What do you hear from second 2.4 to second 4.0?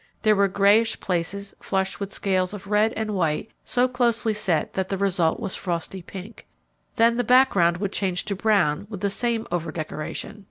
of red and white so